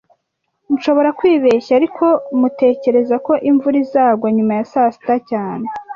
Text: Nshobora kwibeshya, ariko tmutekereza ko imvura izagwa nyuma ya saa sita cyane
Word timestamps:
Nshobora 0.73 1.09
kwibeshya, 1.19 1.71
ariko 1.79 2.05
tmutekereza 2.31 3.15
ko 3.25 3.33
imvura 3.49 3.77
izagwa 3.83 4.27
nyuma 4.35 4.53
ya 4.59 4.65
saa 4.71 4.89
sita 4.95 5.15
cyane 5.29 5.65